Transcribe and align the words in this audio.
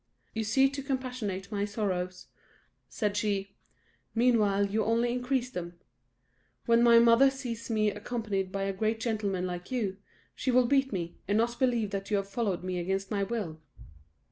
"You 0.33 0.43
seem 0.43 0.71
to 0.71 0.81
compassionate 0.81 1.51
my 1.51 1.63
sorrows," 1.63 2.25
said 2.89 3.15
she; 3.15 3.53
"meanwhile 4.15 4.65
you 4.65 4.83
only 4.83 5.13
increase 5.13 5.51
them. 5.51 5.75
When 6.65 6.81
my 6.81 6.97
mother 6.97 7.29
sees 7.29 7.69
me 7.69 7.91
accompanied 7.91 8.51
by 8.51 8.63
a 8.63 8.73
great 8.73 8.99
gentleman 8.99 9.45
like 9.45 9.69
you, 9.71 9.97
she 10.33 10.49
will 10.49 10.65
beat 10.65 10.91
me, 10.91 11.19
and 11.27 11.37
not 11.37 11.59
believe 11.59 11.91
that 11.91 12.09
you 12.09 12.17
have 12.17 12.27
followed 12.27 12.63
me 12.63 12.79
against 12.79 13.11
my 13.11 13.21
will." 13.21 13.61